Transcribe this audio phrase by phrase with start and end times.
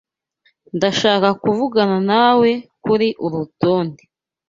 [0.77, 2.49] Ndashaka kuvugana nawe
[2.83, 4.03] kuri uru rutonde.